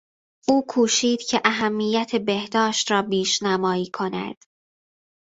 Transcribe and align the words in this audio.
او 0.47 0.65
کوشید 0.67 1.21
که 1.21 1.41
اهمیت 1.45 2.15
بهداشت 2.15 2.91
را 2.91 3.01
بیشنمایی 3.01 3.85
کند. 3.93 4.35